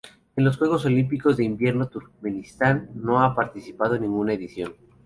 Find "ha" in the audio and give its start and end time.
3.23-3.35